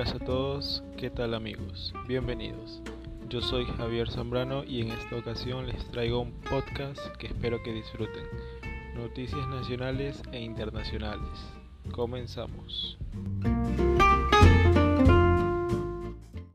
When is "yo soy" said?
3.28-3.66